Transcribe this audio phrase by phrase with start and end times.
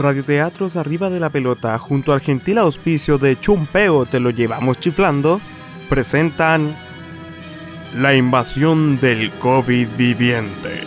[0.00, 5.40] Radioteatros Arriba de la Pelota, junto al gentil auspicio de Chumpeo Te lo llevamos chiflando,
[5.88, 6.74] presentan
[7.96, 10.80] La invasión del COVID viviente.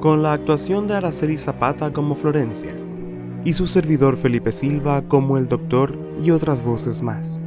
[0.00, 2.74] Con la actuación de Araceli Zapata como Florencia
[3.44, 7.38] y su servidor Felipe Silva como el doctor y otras voces más.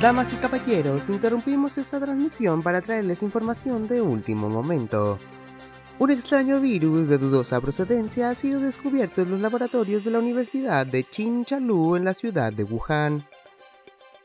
[0.00, 5.18] Damas y caballeros, interrumpimos esta transmisión para traerles información de último momento.
[5.98, 10.86] Un extraño virus de dudosa procedencia ha sido descubierto en los laboratorios de la Universidad
[10.86, 13.24] de Chinchalu en la ciudad de Wuhan.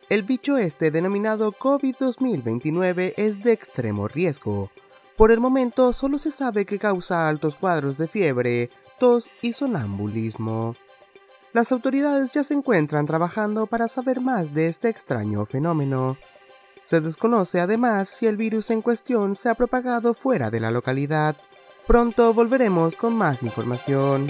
[0.10, 4.72] El bicho este, denominado COVID-2029, es de extremo riesgo.
[5.16, 8.70] Por el momento solo se sabe que causa altos cuadros de fiebre,
[9.00, 10.76] tos y sonambulismo.
[11.54, 16.18] Las autoridades ya se encuentran trabajando para saber más de este extraño fenómeno.
[16.84, 21.36] Se desconoce además si el virus en cuestión se ha propagado fuera de la localidad.
[21.88, 24.28] Pronto volveremos con más información.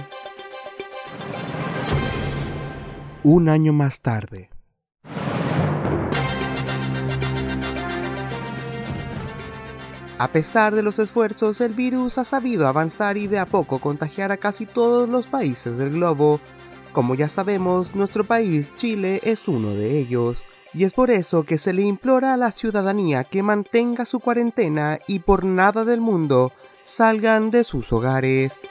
[3.23, 4.49] Un año más tarde.
[10.17, 14.31] A pesar de los esfuerzos, el virus ha sabido avanzar y de a poco contagiar
[14.31, 16.39] a casi todos los países del globo,
[16.91, 21.57] como ya sabemos, nuestro país, Chile, es uno de ellos, y es por eso que
[21.57, 26.53] se le implora a la ciudadanía que mantenga su cuarentena y por nada del mundo
[26.83, 28.61] salgan de sus hogares.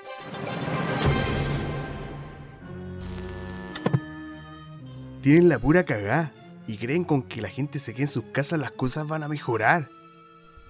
[5.21, 6.33] Tienen la pura cagá
[6.67, 9.29] y creen con que la gente se quede en sus casas las cosas van a
[9.29, 10.00] mejorar.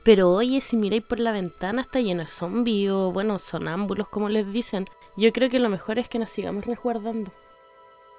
[0.02, 4.28] Pero oye, si miráis por la ventana está lleno de zombies o, bueno, sonámbulos como
[4.28, 4.86] les dicen.
[5.16, 7.32] Yo creo que lo mejor es que nos sigamos resguardando.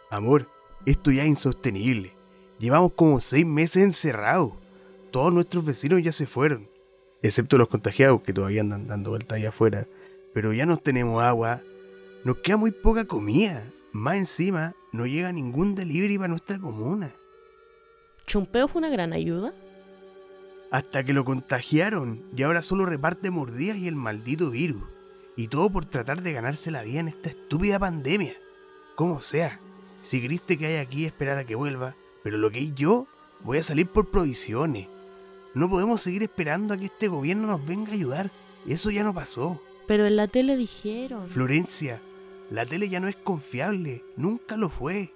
[0.10, 0.48] Amor,
[0.86, 2.14] esto ya es insostenible.
[2.60, 4.52] Llevamos como seis meses encerrados.
[5.10, 6.70] Todos nuestros vecinos ya se fueron.
[7.24, 9.88] Excepto los contagiados que todavía andan dando vueltas allá afuera.
[10.34, 11.62] Pero ya no tenemos agua.
[12.24, 13.72] Nos queda muy poca comida.
[13.92, 17.16] Más encima, no llega ningún delivery para nuestra comuna.
[18.28, 19.54] ¿Chumpeo fue una gran ayuda?
[20.72, 24.84] Hasta que lo contagiaron y ahora solo reparte mordidas y el maldito virus.
[25.36, 28.34] Y todo por tratar de ganarse la vida en esta estúpida pandemia.
[28.96, 29.60] Como sea,
[30.02, 31.96] si griste que hay aquí, esperar a que vuelva.
[32.24, 33.08] Pero lo que hay yo,
[33.44, 34.88] voy a salir por provisiones.
[35.54, 38.32] No podemos seguir esperando a que este gobierno nos venga a ayudar.
[38.66, 39.62] Eso ya no pasó.
[39.88, 41.28] Pero en la tele dijeron.
[41.28, 42.02] Florencia,
[42.50, 44.06] la tele ya no es confiable.
[44.16, 45.14] Nunca lo fue.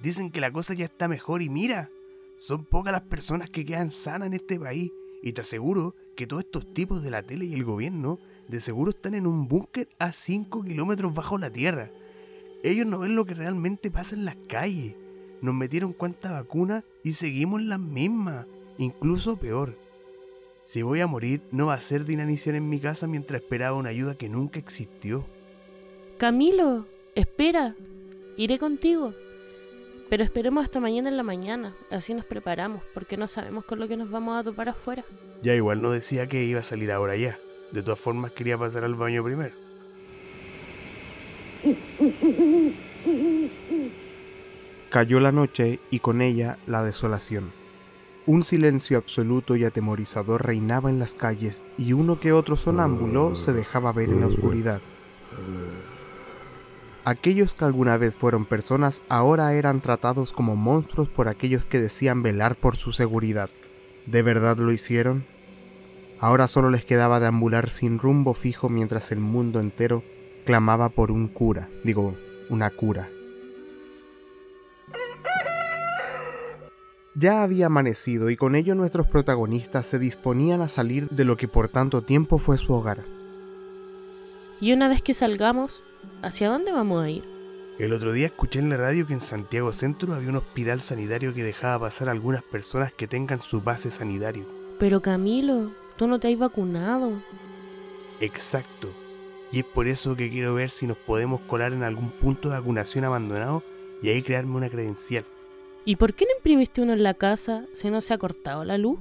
[0.00, 1.90] Dicen que la cosa ya está mejor y mira,
[2.36, 4.90] son pocas las personas que quedan sanas en este país.
[5.22, 8.90] Y te aseguro que todos estos tipos de la tele y el gobierno de seguro
[8.90, 11.92] están en un búnker a 5 kilómetros bajo la tierra.
[12.64, 14.96] Ellos no ven lo que realmente pasa en las calles.
[15.40, 18.46] Nos metieron cuánta vacuna y seguimos las mismas,
[18.78, 19.78] incluso peor.
[20.62, 23.76] Si voy a morir, no va a ser de inanición en mi casa mientras esperaba
[23.76, 25.26] una ayuda que nunca existió.
[26.18, 27.74] Camilo, espera,
[28.36, 29.12] iré contigo.
[30.12, 33.88] Pero esperemos hasta mañana en la mañana, así nos preparamos, porque no sabemos con lo
[33.88, 35.06] que nos vamos a topar afuera.
[35.42, 37.38] Ya igual no decía que iba a salir ahora ya.
[37.70, 39.54] De todas formas quería pasar al baño primero.
[44.90, 47.50] Cayó la noche y con ella la desolación.
[48.26, 53.54] Un silencio absoluto y atemorizador reinaba en las calles y uno que otro sonámbulo se
[53.54, 54.82] dejaba ver en la oscuridad.
[57.04, 62.22] Aquellos que alguna vez fueron personas ahora eran tratados como monstruos por aquellos que decían
[62.22, 63.50] velar por su seguridad.
[64.06, 65.24] ¿De verdad lo hicieron?
[66.20, 70.04] Ahora solo les quedaba deambular sin rumbo fijo mientras el mundo entero
[70.46, 72.14] clamaba por un cura, digo,
[72.48, 73.08] una cura.
[77.16, 81.48] Ya había amanecido y con ello nuestros protagonistas se disponían a salir de lo que
[81.48, 83.04] por tanto tiempo fue su hogar.
[84.62, 85.82] Y una vez que salgamos,
[86.22, 87.24] ¿hacia dónde vamos a ir?
[87.80, 91.34] El otro día escuché en la radio que en Santiago Centro había un hospital sanitario
[91.34, 94.46] que dejaba pasar a algunas personas que tengan su base sanitario.
[94.78, 97.20] Pero Camilo, tú no te has vacunado.
[98.20, 98.92] Exacto.
[99.50, 102.54] Y es por eso que quiero ver si nos podemos colar en algún punto de
[102.54, 103.64] vacunación abandonado
[104.00, 105.24] y ahí crearme una credencial.
[105.84, 108.78] ¿Y por qué no imprimiste uno en la casa si no se ha cortado la
[108.78, 109.00] luz?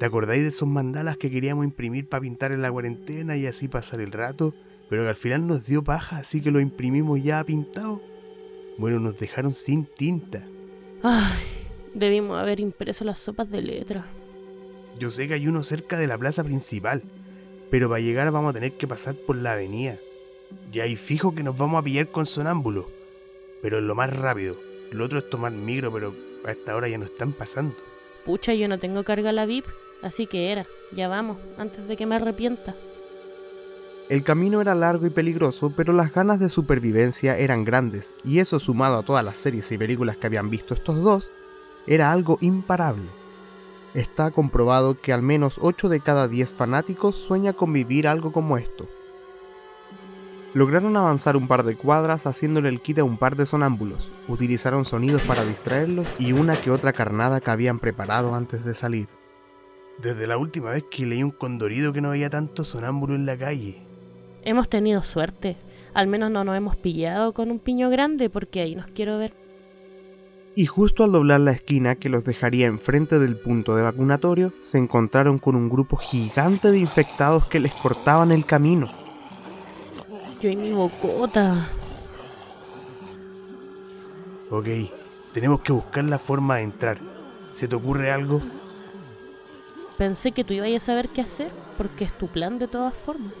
[0.00, 3.68] ¿Te acordáis de esos mandalas que queríamos imprimir para pintar en la cuarentena y así
[3.68, 4.54] pasar el rato?
[4.88, 8.00] Pero que al final nos dio paja, así que lo imprimimos ya pintado.
[8.78, 10.42] Bueno, nos dejaron sin tinta.
[11.02, 11.42] Ay,
[11.92, 14.06] debimos haber impreso las sopas de letra.
[14.98, 17.02] Yo sé que hay uno cerca de la plaza principal,
[17.70, 19.98] pero para llegar vamos a tener que pasar por la avenida.
[20.72, 22.86] Y ahí fijo que nos vamos a pillar con sonámbulos.
[23.60, 24.56] pero es lo más rápido.
[24.92, 26.14] Lo otro es tomar micro, pero
[26.46, 27.76] a esta hora ya no están pasando.
[28.24, 29.66] Pucha, yo no tengo carga la VIP,
[30.02, 30.66] así que era.
[30.92, 32.74] Ya vamos, antes de que me arrepienta.
[34.08, 38.58] El camino era largo y peligroso, pero las ganas de supervivencia eran grandes, y eso
[38.58, 41.30] sumado a todas las series y películas que habían visto estos dos,
[41.86, 43.08] era algo imparable.
[43.94, 48.58] Está comprobado que al menos 8 de cada 10 fanáticos sueña con vivir algo como
[48.58, 48.88] esto.
[50.54, 54.84] Lograron avanzar un par de cuadras haciéndole el kit a un par de sonámbulos, utilizaron
[54.84, 59.19] sonidos para distraerlos y una que otra carnada que habían preparado antes de salir.
[60.02, 63.36] Desde la última vez que leí un condorido que no había tanto sonámbulo en la
[63.36, 63.82] calle.
[64.42, 65.56] Hemos tenido suerte.
[65.92, 69.34] Al menos no nos hemos pillado con un piño grande porque ahí nos quiero ver.
[70.54, 74.78] Y justo al doblar la esquina que los dejaría enfrente del punto de vacunatorio, se
[74.78, 78.88] encontraron con un grupo gigante de infectados que les cortaban el camino.
[80.40, 81.68] Yo y mi bocota.
[84.50, 84.66] Ok,
[85.32, 86.98] tenemos que buscar la forma de entrar.
[87.50, 88.40] ¿Se te ocurre algo?
[90.00, 93.34] Pensé que tú ibas a saber qué hacer, porque es tu plan de todas formas.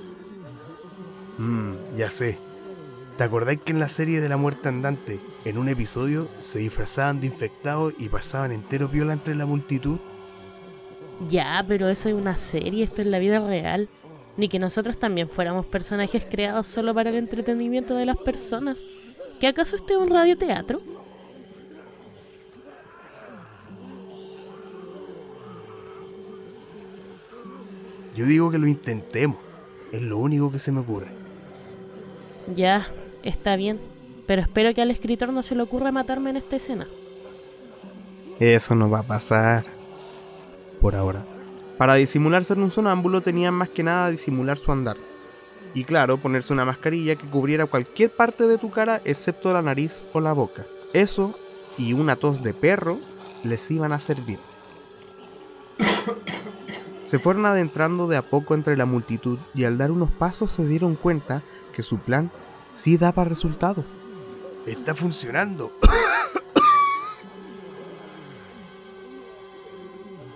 [1.38, 2.36] Mmm, ya sé.
[3.16, 7.18] ¿Te acordáis que en la serie de la muerte andante, en un episodio, se disfrazaban
[7.18, 10.00] de infectados y pasaban entero viola entre la multitud?
[11.26, 13.88] Ya, pero eso es una serie, esto es la vida real.
[14.36, 18.86] Ni que nosotros también fuéramos personajes creados solo para el entretenimiento de las personas.
[19.40, 20.82] ¿Que acaso este es un radioteatro?
[28.20, 29.38] Yo digo que lo intentemos.
[29.92, 31.06] Es lo único que se me ocurre.
[32.52, 32.86] Ya,
[33.22, 33.80] está bien.
[34.26, 36.86] Pero espero que al escritor no se le ocurra matarme en esta escena.
[38.38, 39.64] Eso no va a pasar.
[40.82, 41.24] Por ahora.
[41.78, 44.98] Para disimular ser un sonámbulo tenían más que nada disimular su andar.
[45.72, 50.04] Y claro, ponerse una mascarilla que cubriera cualquier parte de tu cara excepto la nariz
[50.12, 50.66] o la boca.
[50.92, 51.38] Eso
[51.78, 52.98] y una tos de perro
[53.44, 54.49] les iban a servir.
[57.10, 60.64] Se fueron adentrando de a poco entre la multitud y al dar unos pasos se
[60.64, 61.42] dieron cuenta
[61.74, 62.30] que su plan
[62.70, 63.82] sí daba resultado.
[64.64, 65.72] Está funcionando.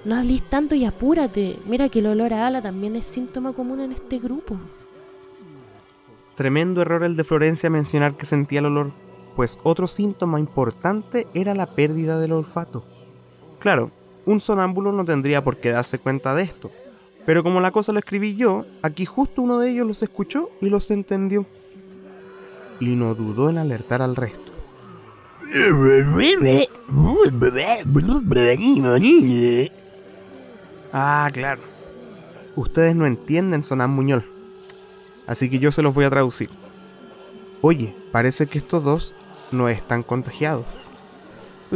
[0.04, 1.60] No hables tanto y apúrate.
[1.64, 4.58] Mira que el olor a ala también es síntoma común en este grupo.
[6.34, 8.92] Tremendo error el de Florencia mencionar que sentía el olor,
[9.34, 12.84] pues otro síntoma importante era la pérdida del olfato.
[13.60, 13.92] Claro,
[14.26, 16.70] un sonámbulo no tendría por qué darse cuenta de esto,
[17.26, 20.68] pero como la cosa lo escribí yo, aquí justo uno de ellos los escuchó y
[20.68, 21.46] los entendió.
[22.80, 24.52] Y no dudó en alertar al resto.
[30.92, 31.62] Ah, claro.
[32.56, 34.24] Ustedes no entienden sonar muñol.
[35.26, 36.50] Así que yo se los voy a traducir.
[37.62, 39.14] Oye, parece que estos dos
[39.50, 40.66] no están contagiados.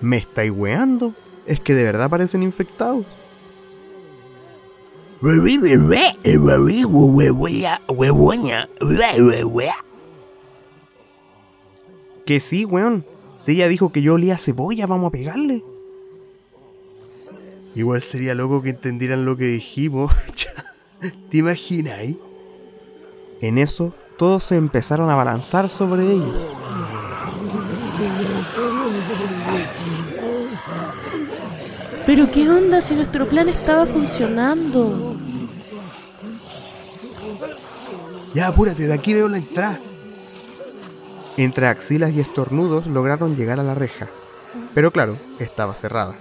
[0.00, 1.14] ¿Me estáis weando?
[1.46, 3.06] Es que de verdad parecen infectados.
[12.24, 13.04] Que sí, weón.
[13.34, 15.64] Si ella dijo que yo olía cebolla, vamos a pegarle.
[17.74, 20.12] Igual sería loco que entendieran lo que dijimos.
[21.30, 22.00] ¿Te imaginas?
[23.40, 26.57] En eso, todos se empezaron a balanzar sobre ellos.
[32.08, 35.14] Pero qué onda si nuestro plan estaba funcionando.
[38.32, 39.78] Ya apúrate, de aquí veo la entrada.
[41.36, 44.08] Entre axilas y estornudos lograron llegar a la reja.
[44.72, 46.16] Pero claro, estaba cerrada.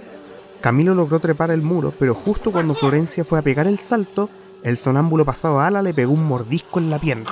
[0.60, 4.29] Camilo logró trepar el muro, pero justo cuando Florencia fue a pegar el salto,
[4.63, 7.32] el sonámbulo pasado a ala le pegó un mordisco en la pierna.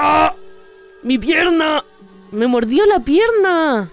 [0.00, 0.34] ¡Ah!
[1.04, 1.84] ¡Mi pierna!
[2.32, 3.92] ¡Me mordió la pierna!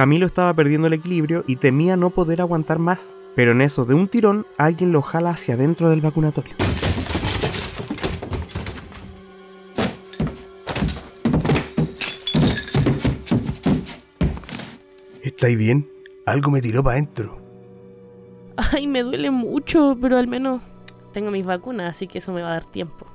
[0.00, 3.92] Camilo estaba perdiendo el equilibrio y temía no poder aguantar más, pero en eso de
[3.92, 6.54] un tirón alguien lo jala hacia adentro del vacunatorio.
[15.22, 15.86] ¿Estáis bien?
[16.24, 17.38] Algo me tiró para adentro.
[18.72, 20.62] Ay, me duele mucho, pero al menos
[21.12, 23.09] tengo mis vacunas, así que eso me va a dar tiempo.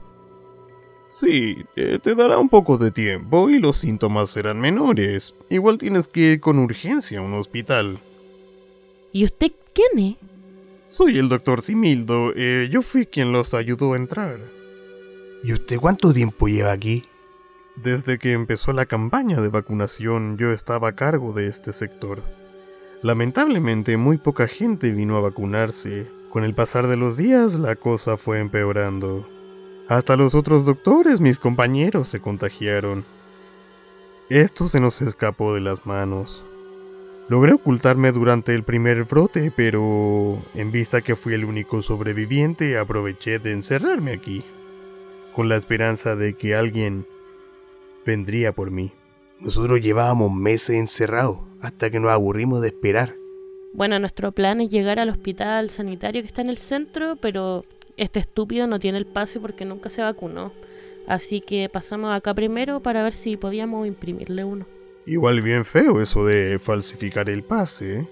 [1.15, 5.33] Sí, eh, te dará un poco de tiempo y los síntomas serán menores.
[5.49, 8.01] Igual tienes que ir con urgencia a un hospital.
[9.13, 10.15] ¿Y usted quién es?
[10.89, 12.33] Soy el doctor Simildo.
[12.35, 14.41] eh, yo fui quien los ayudó a entrar.
[15.41, 17.03] ¿Y usted cuánto tiempo lleva aquí?
[17.77, 22.23] Desde que empezó la campaña de vacunación yo estaba a cargo de este sector.
[23.03, 26.11] Lamentablemente muy poca gente vino a vacunarse.
[26.29, 29.25] Con el pasar de los días la cosa fue empeorando.
[29.87, 33.05] Hasta los otros doctores, mis compañeros, se contagiaron.
[34.29, 36.43] Esto se nos escapó de las manos.
[37.27, 43.37] Logré ocultarme durante el primer brote, pero en vista que fui el único sobreviviente, aproveché
[43.37, 44.43] de encerrarme aquí,
[45.35, 47.05] con la esperanza de que alguien
[48.05, 48.91] vendría por mí.
[49.39, 53.15] Nosotros llevábamos meses encerrados hasta que nos aburrimos de esperar.
[53.73, 57.65] Bueno, nuestro plan es llegar al hospital sanitario que está en el centro, pero
[57.97, 60.51] este estúpido no tiene el pase porque nunca se vacunó.
[61.07, 64.65] Así que pasamos acá primero para ver si podíamos imprimirle uno.
[65.05, 67.99] Igual bien feo eso de falsificar el pase.
[67.99, 68.07] ¿eh?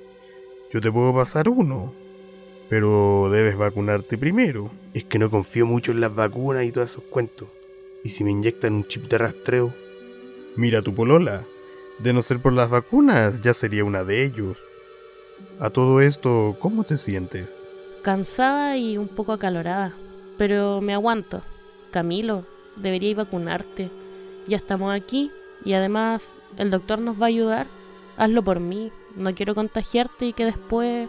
[0.71, 1.93] Yo te puedo pasar uno,
[2.69, 4.71] pero debes vacunarte primero.
[4.93, 7.49] Es que no confío mucho en las vacunas y todos esos cuentos.
[8.03, 9.73] ¿Y si me inyectan un chip de rastreo?
[10.55, 11.45] Mira tu polola.
[11.99, 14.67] De no ser por las vacunas, ya sería una de ellos.
[15.59, 17.63] A todo esto, ¿cómo te sientes?
[18.03, 19.93] Cansada y un poco acalorada,
[20.37, 21.41] pero me aguanto.
[21.89, 22.45] Camilo,
[22.75, 23.89] deberíais vacunarte.
[24.45, 25.31] Ya estamos aquí
[25.63, 27.67] y además el doctor nos va a ayudar.
[28.17, 28.91] Hazlo por mí.
[29.15, 31.07] No quiero contagiarte y que después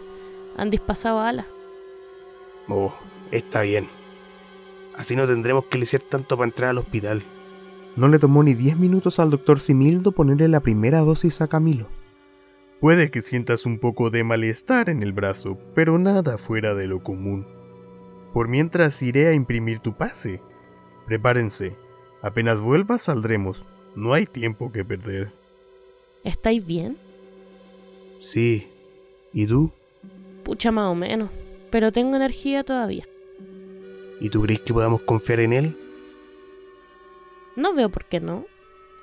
[0.55, 1.45] andes pasado alas.
[2.69, 2.93] Oh,
[3.29, 3.89] está bien.
[4.95, 7.23] Así no tendremos que liciar tanto para entrar al hospital.
[7.97, 11.89] No le tomó ni 10 minutos al doctor Simildo ponerle la primera dosis a Camilo.
[12.81, 17.01] Puede que sientas un poco de malestar en el brazo, pero nada fuera de lo
[17.03, 17.47] común.
[18.33, 20.41] Por mientras iré a imprimir tu pase.
[21.05, 21.75] Prepárense.
[22.21, 23.65] Apenas vuelva saldremos.
[23.95, 25.31] No hay tiempo que perder.
[26.23, 26.97] ¿Estáis bien?
[28.19, 28.67] Sí.
[29.31, 29.71] ¿Y tú?
[30.43, 31.29] Pucha más o menos.
[31.71, 33.05] Pero tengo energía todavía.
[34.19, 35.77] ¿Y tú crees que podamos confiar en él?
[37.55, 38.45] No veo por qué no.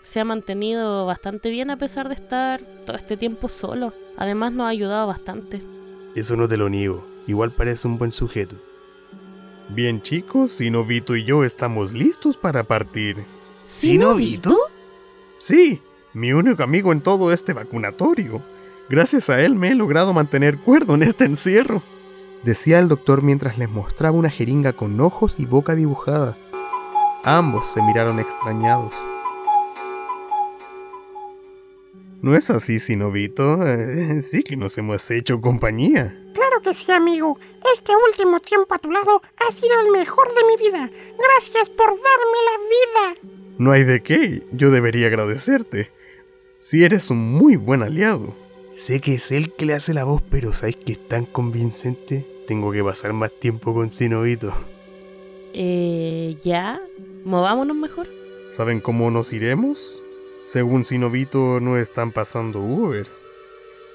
[0.03, 3.93] Se ha mantenido bastante bien a pesar de estar todo este tiempo solo.
[4.17, 5.63] Además nos ha ayudado bastante.
[6.15, 7.07] Eso no te lo niego.
[7.27, 8.57] Igual parece un buen sujeto.
[9.69, 13.25] Bien chicos, Sinovito y yo estamos listos para partir.
[13.65, 14.57] ¿Sinovito?
[15.39, 15.81] Sí,
[16.13, 18.43] mi único amigo en todo este vacunatorio.
[18.91, 21.83] Gracias a él me he logrado mantener cuerdo en este encierro.
[22.43, 26.37] Decía el doctor mientras les mostraba una jeringa con ojos y boca dibujada.
[27.25, 28.93] Ambos se miraron extrañados.
[32.23, 33.67] ¿No es así, Sinovito?
[33.67, 36.17] Eh, sí que nos hemos hecho compañía.
[36.35, 37.37] Claro que sí, amigo.
[37.75, 40.89] Este último tiempo a tu lado ha sido el mejor de mi vida.
[41.19, 43.37] Gracias por darme la vida.
[43.59, 44.45] No hay de qué.
[44.53, 45.91] Yo debería agradecerte.
[46.61, 48.37] Si eres un muy buen aliado.
[48.71, 52.25] Sé que es él que le hace la voz, pero ¿sabes que es tan convincente?
[52.47, 54.55] Tengo que pasar más tiempo con Sinovito.
[55.55, 56.81] Eh, ¿ya?
[57.25, 58.09] ¿Movámonos mejor?
[58.51, 60.01] ¿Saben cómo nos iremos?
[60.45, 63.07] Según Sinovito no están pasando Uber.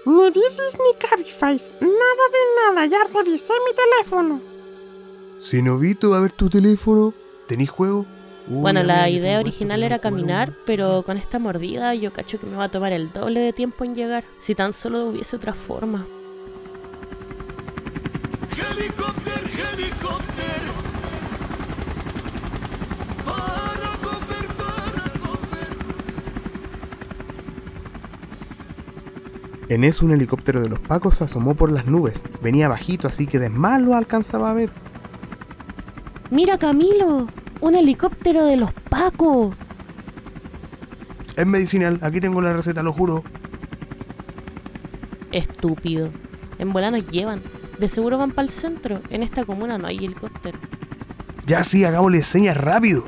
[0.05, 1.57] Ni Didis ni Cabify.
[1.81, 2.85] Nada de nada.
[2.85, 4.41] Ya revisé mi teléfono.
[5.37, 7.13] Sinovito, a ver tu teléfono.
[7.47, 8.05] ¿Tenís juego?
[8.47, 12.45] Uy, Bueno, la idea tengo original era caminar, pero con esta mordida yo cacho que
[12.45, 14.23] me va a tomar el doble de tiempo en llegar.
[14.39, 16.07] Si tan solo hubiese otra forma.
[29.69, 32.21] En eso un helicóptero de los Pacos se asomó por las nubes.
[32.41, 34.69] Venía bajito, así que de más lo alcanzaba a ver.
[36.31, 37.27] ¡Mira, Camilo!
[37.59, 39.53] ¡Un helicóptero de los Paco!
[41.35, 43.23] Es medicinal, aquí tengo la receta, lo juro.
[45.31, 46.09] Estúpido.
[46.59, 47.41] En bola nos llevan.
[47.77, 49.01] De seguro van para el centro.
[49.09, 50.57] En esta comuna no hay helicóptero.
[51.45, 53.05] Ya sí, hagámosle señas rápido.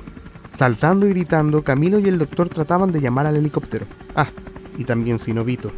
[0.50, 3.86] Saltando y gritando, Camilo y el doctor trataban de llamar al helicóptero.
[4.16, 4.30] Ah,
[4.78, 5.72] y también Sinovito.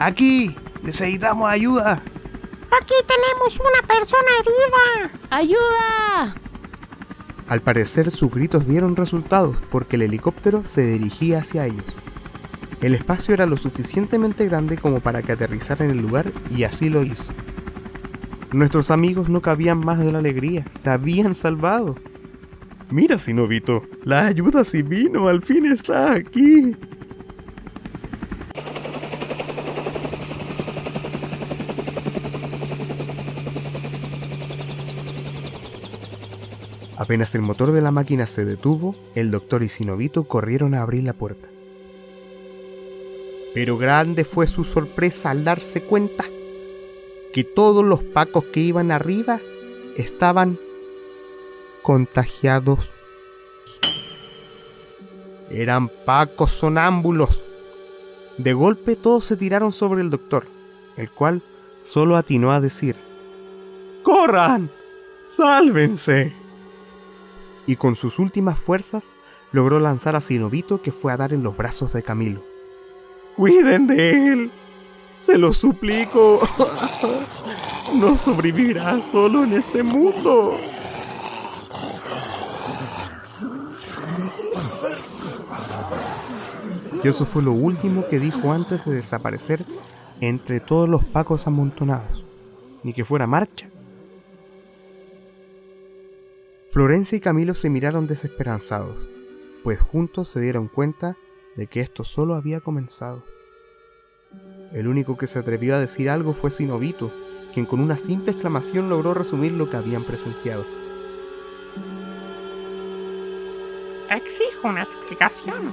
[0.00, 1.92] Aquí, necesitamos ayuda.
[1.92, 5.20] Aquí tenemos una persona herida.
[5.28, 6.34] ¡Ayuda!
[7.46, 11.84] Al parecer sus gritos dieron resultados porque el helicóptero se dirigía hacia ellos.
[12.80, 16.88] El espacio era lo suficientemente grande como para que aterrizara en el lugar y así
[16.88, 17.34] lo hizo.
[18.52, 21.96] Nuestros amigos no cabían más de la alegría, se habían salvado.
[22.88, 26.74] Mira, Sinovito, la ayuda sí vino, al fin está aquí.
[37.10, 41.02] Apenas el motor de la máquina se detuvo, el doctor y Sinovito corrieron a abrir
[41.02, 41.48] la puerta.
[43.52, 46.24] Pero grande fue su sorpresa al darse cuenta
[47.34, 49.40] que todos los pacos que iban arriba
[49.96, 50.60] estaban
[51.82, 52.94] contagiados.
[55.50, 57.48] Eran pacos sonámbulos.
[58.38, 60.46] De golpe todos se tiraron sobre el doctor,
[60.96, 61.42] el cual
[61.80, 62.94] solo atinó a decir,
[64.04, 64.70] ¡Corran!
[65.26, 66.39] ¡Sálvense!
[67.66, 69.12] Y con sus últimas fuerzas
[69.52, 72.42] logró lanzar a Sinovito que fue a dar en los brazos de Camilo.
[73.36, 74.50] ¡Cuiden de él!
[75.18, 76.40] ¡Se lo suplico!
[77.94, 80.56] ¡No sobrevivirá solo en este mundo!
[87.02, 89.64] Y eso fue lo último que dijo antes de desaparecer
[90.20, 92.24] entre todos los pacos amontonados.
[92.82, 93.68] Ni que fuera marcha.
[96.70, 99.10] Florencia y Camilo se miraron desesperanzados,
[99.64, 101.16] pues juntos se dieron cuenta
[101.56, 103.24] de que esto solo había comenzado.
[104.72, 107.12] El único que se atrevió a decir algo fue Sinovito,
[107.52, 110.64] quien con una simple exclamación logró resumir lo que habían presenciado.
[114.08, 115.72] Exijo una explicación.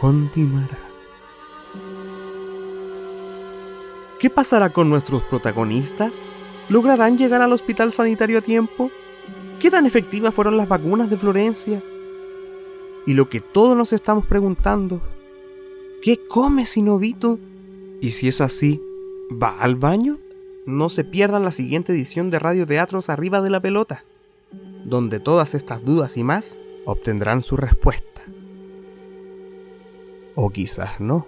[0.00, 0.78] Continuará.
[4.20, 6.12] ¿Qué pasará con nuestros protagonistas?
[6.70, 8.92] ¿Lograrán llegar al hospital sanitario a tiempo?
[9.58, 11.82] ¿Qué tan efectivas fueron las vacunas de Florencia?
[13.06, 15.02] Y lo que todos nos estamos preguntando,
[16.00, 17.40] ¿qué come Sinovito?
[18.00, 18.80] Y si es así,
[19.30, 20.18] ¿va al baño?
[20.64, 24.04] No se pierdan la siguiente edición de Radio Teatros Arriba de la Pelota,
[24.84, 28.22] donde todas estas dudas y más obtendrán su respuesta.
[30.36, 31.26] O quizás no.